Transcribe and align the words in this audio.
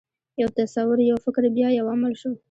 یو 0.41 0.49
تصور، 0.59 0.97
یو 1.09 1.17
فکر، 1.25 1.43
بیا 1.57 1.67
یو 1.77 1.85
عمل 1.93 2.13
شو. 2.21 2.31